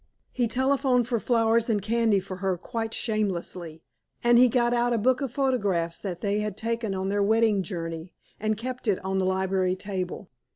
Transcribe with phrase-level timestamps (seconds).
[0.31, 3.83] He telephoned for flowers and candy for her quite shamelessly,
[4.23, 7.61] and he got out a book of photographs that they had taken on their wedding
[7.61, 10.31] journey, and kept it on the library table.